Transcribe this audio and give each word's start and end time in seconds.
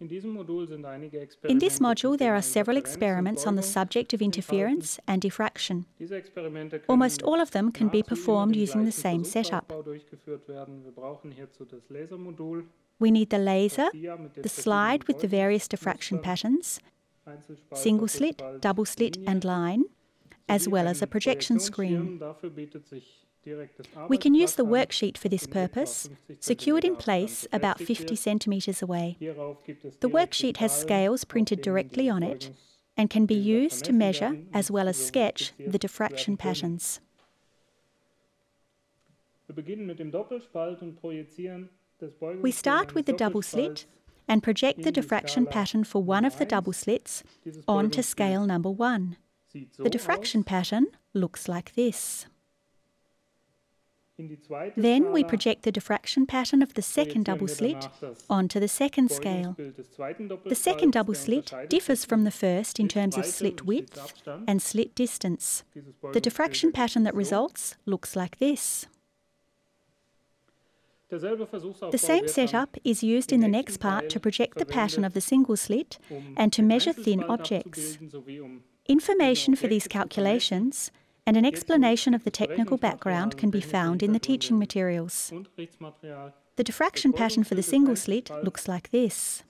In 0.00 1.58
this 1.58 1.78
module, 1.80 2.16
there 2.16 2.34
are 2.34 2.42
several 2.42 2.76
experiments 2.76 3.46
on 3.46 3.56
the 3.56 3.62
subject 3.62 4.12
of 4.12 4.22
interference 4.22 5.00
and 5.08 5.20
diffraction. 5.20 5.86
Almost 6.88 7.22
all 7.22 7.40
of 7.40 7.50
them 7.50 7.72
can 7.72 7.88
be 7.88 8.04
performed 8.04 8.54
using 8.54 8.84
the 8.84 8.92
same 8.92 9.24
setup. 9.24 9.72
We 13.00 13.10
need 13.10 13.30
the 13.30 13.38
laser, 13.38 13.88
the 14.36 14.48
slide 14.48 15.04
with 15.08 15.20
the 15.20 15.28
various 15.28 15.66
diffraction 15.66 16.20
patterns, 16.20 16.80
single 17.74 18.08
slit, 18.08 18.40
double 18.60 18.84
slit 18.84 19.16
and 19.26 19.44
line, 19.44 19.84
as 20.48 20.68
well 20.68 20.86
as 20.86 21.02
a 21.02 21.06
projection 21.06 21.58
screen. 21.58 22.20
We 24.08 24.18
can 24.18 24.34
use 24.34 24.54
the 24.54 24.64
worksheet 24.64 25.16
for 25.16 25.28
this 25.28 25.46
purpose, 25.46 26.08
secured 26.40 26.84
in 26.84 26.96
place 26.96 27.46
about 27.52 27.80
50 27.80 28.14
centimetres 28.16 28.82
away. 28.82 29.16
The 29.20 30.08
worksheet 30.08 30.58
has 30.58 30.78
scales 30.78 31.24
printed 31.24 31.62
directly 31.62 32.08
on 32.08 32.22
it 32.22 32.50
and 32.96 33.08
can 33.08 33.26
be 33.26 33.34
used 33.34 33.84
to 33.84 33.92
measure 33.92 34.38
as 34.52 34.70
well 34.70 34.88
as 34.88 35.04
sketch 35.04 35.52
the 35.58 35.78
diffraction 35.78 36.36
patterns. 36.36 37.00
We 42.42 42.52
start 42.52 42.94
with 42.94 43.06
the 43.06 43.12
double 43.12 43.42
slit 43.42 43.86
and 44.28 44.42
project 44.42 44.82
the 44.82 44.92
diffraction 44.92 45.46
pattern 45.46 45.84
for 45.84 46.02
one 46.02 46.24
of 46.24 46.38
the 46.38 46.44
double 46.44 46.72
slits 46.72 47.22
onto 47.66 48.02
scale 48.02 48.44
number 48.46 48.70
one. 48.70 49.16
The 49.78 49.90
diffraction 49.90 50.44
pattern 50.44 50.88
looks 51.14 51.48
like 51.48 51.74
this. 51.74 52.26
Then 54.76 55.12
we 55.12 55.22
project 55.22 55.62
the 55.62 55.72
diffraction 55.72 56.26
pattern 56.26 56.62
of 56.62 56.74
the 56.74 56.82
second 56.82 57.24
double 57.26 57.46
slit 57.46 57.88
onto 58.28 58.58
the 58.58 58.68
second 58.68 59.10
scale. 59.10 59.56
The 60.46 60.54
second 60.54 60.92
double 60.92 61.14
slit 61.14 61.52
differs 61.68 62.04
from 62.04 62.24
the 62.24 62.30
first 62.30 62.80
in 62.80 62.88
terms 62.88 63.16
of 63.16 63.26
slit 63.26 63.64
width 63.64 64.14
and 64.46 64.60
slit 64.60 64.94
distance. 64.94 65.62
The 66.12 66.20
diffraction 66.20 66.72
pattern 66.72 67.04
that 67.04 67.14
results 67.14 67.76
looks 67.86 68.16
like 68.16 68.38
this. 68.38 68.86
The 71.10 71.96
same 71.96 72.28
setup 72.28 72.76
is 72.84 73.02
used 73.02 73.32
in 73.32 73.40
the 73.40 73.48
next 73.48 73.78
part 73.78 74.10
to 74.10 74.20
project 74.20 74.58
the 74.58 74.66
pattern 74.66 75.04
of 75.04 75.14
the 75.14 75.20
single 75.20 75.56
slit 75.56 75.98
and 76.36 76.52
to 76.52 76.62
measure 76.62 76.92
thin 76.92 77.22
objects. 77.24 77.98
Information 78.86 79.54
for 79.54 79.68
these 79.68 79.86
calculations 79.86 80.90
and 81.28 81.36
an 81.36 81.44
explanation 81.44 82.14
of 82.14 82.24
the 82.24 82.30
technical 82.30 82.78
background 82.78 83.36
can 83.36 83.50
be 83.50 83.60
found 83.60 84.02
in 84.02 84.14
the 84.14 84.18
teaching 84.18 84.58
materials. 84.58 85.30
The 86.56 86.64
diffraction 86.64 87.12
pattern 87.12 87.44
for 87.44 87.54
the 87.54 87.62
single 87.62 87.96
slit 87.96 88.30
looks 88.42 88.66
like 88.66 88.90
this. 88.92 89.42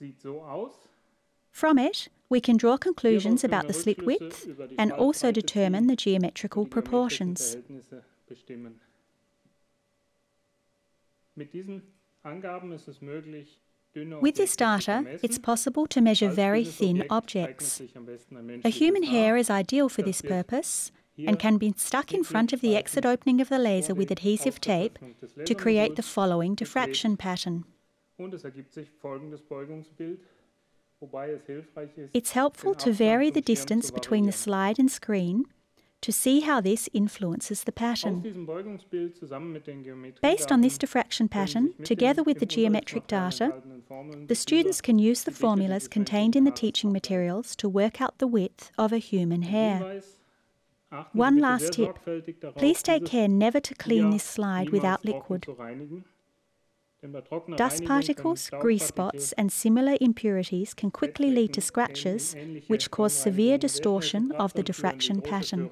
From 1.53 1.79
it, 1.79 2.09
we 2.29 2.41
can 2.41 2.57
draw 2.57 2.79
conclusions 2.79 3.45
about 3.45 3.69
the 3.69 3.73
slit 3.73 4.05
width 4.05 4.49
and 4.77 4.91
also 4.91 5.31
determine 5.31 5.87
the 5.87 5.95
geometrical 5.95 6.67
proportions. 6.67 7.57
With 14.21 14.35
this 14.35 14.57
data, 14.57 15.05
it's 15.23 15.39
possible 15.39 15.87
to 15.87 16.01
measure 16.01 16.29
very 16.29 16.65
thin 16.65 17.05
objects. 17.09 17.81
A 18.65 18.69
human 18.69 19.05
hair 19.05 19.37
is 19.37 19.49
ideal 19.49 19.89
for 19.89 20.03
this 20.03 20.23
purpose 20.23 20.91
and 21.27 21.39
can 21.39 21.57
be 21.59 21.75
stuck 21.77 22.13
in 22.13 22.25
front 22.25 22.53
of 22.53 22.61
the 22.61 22.77
exit 22.77 23.05
opening 23.05 23.41
of 23.41 23.49
the 23.49 23.59
laser 23.59 23.95
with 23.95 24.11
adhesive 24.11 24.61
tape 24.61 24.99
to 25.45 25.55
create 25.55 25.97
the 25.97 26.03
following 26.03 26.55
diffraction 26.55 27.17
pattern. 27.17 27.65
It's 32.13 32.33
helpful 32.33 32.75
to 32.75 32.93
vary 32.93 33.31
the 33.31 33.41
distance 33.41 33.91
between 33.91 34.27
the 34.27 34.33
slide 34.33 34.79
and 34.79 34.91
screen 34.91 35.45
to 36.01 36.13
see 36.13 36.41
how 36.41 36.61
this 36.61 36.89
influences 36.93 37.65
the 37.65 37.73
pattern. 37.73 38.23
Based 40.23 40.53
on 40.53 40.61
this 40.61 40.79
diffraction 40.79 41.29
pattern, 41.29 41.75
together 41.85 42.23
with 42.23 42.39
the 42.39 42.47
geometric 42.47 43.07
data, 43.07 43.53
the 44.27 44.35
students 44.35 44.81
can 44.81 44.99
use 44.99 45.25
the 45.25 45.33
formulas 45.33 45.89
contained 45.89 46.37
in 46.37 46.45
the 46.45 46.51
teaching 46.51 46.93
materials 46.93 47.57
to 47.57 47.69
work 47.69 48.01
out 48.01 48.19
the 48.19 48.29
width 48.29 48.71
of 48.79 48.93
a 48.93 48.99
human 48.99 49.43
hair. 49.43 50.03
One 51.13 51.39
last 51.39 51.73
tip. 51.75 51.99
Please 52.57 52.83
take 52.83 53.05
care 53.05 53.29
never 53.29 53.61
to 53.61 53.75
clean 53.75 54.11
this 54.11 54.25
slide 54.25 54.71
without 54.71 55.05
liquid. 55.05 55.47
Dust 57.57 57.85
particles, 57.85 58.51
grease 58.59 58.87
spots, 58.87 59.33
and 59.33 59.53
similar 59.53 59.97
impurities 60.01 60.75
can 60.75 60.91
quickly 60.91 61.31
lead 61.31 61.53
to 61.55 61.61
scratches, 61.61 62.35
which 62.67 62.91
cause 62.91 63.13
severe 63.13 63.57
distortion 63.59 64.33
of 64.33 64.53
the 64.55 64.63
diffraction 64.63 65.21
pattern. 65.21 65.71